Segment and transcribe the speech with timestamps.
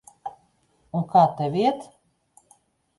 [1.01, 1.89] Un kā tev iet?